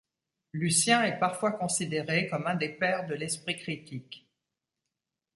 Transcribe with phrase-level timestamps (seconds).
[0.53, 4.27] Lucien est parfois considéré comme un des pères de l'esprit critique.